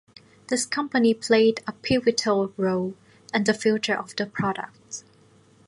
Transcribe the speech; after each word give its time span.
This 0.47 0.65
company 0.65 1.13
played 1.13 1.61
a 1.67 1.73
pivotal 1.73 2.51
role 2.57 2.95
in 3.35 3.43
the 3.43 3.53
future 3.53 3.95
of 3.95 4.15
the 4.15 4.25
product. 4.25 5.03